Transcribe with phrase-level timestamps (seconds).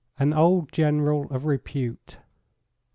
[0.17, 2.17] AN OLD GENERAL OF REPUTE.